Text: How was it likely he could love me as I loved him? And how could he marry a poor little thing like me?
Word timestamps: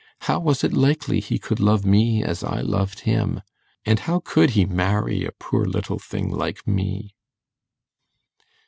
How 0.21 0.39
was 0.39 0.63
it 0.63 0.73
likely 0.73 1.19
he 1.19 1.37
could 1.37 1.59
love 1.59 1.85
me 1.85 2.23
as 2.23 2.43
I 2.43 2.61
loved 2.61 3.01
him? 3.01 3.41
And 3.85 3.99
how 3.99 4.19
could 4.25 4.49
he 4.57 4.65
marry 4.65 5.23
a 5.25 5.31
poor 5.31 5.63
little 5.63 5.99
thing 5.99 6.31
like 6.31 6.65
me? 6.65 7.13